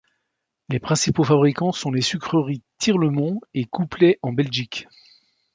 Les 0.69 0.79
principaux 0.79 1.23
fabricants 1.23 1.73
sont 1.73 1.91
les 1.91 2.01
sucreries 2.01 2.63
Tirlemont 2.79 3.39
et 3.53 3.65
Couplet 3.65 4.17
en 4.23 4.33
Belgique. 4.33 4.87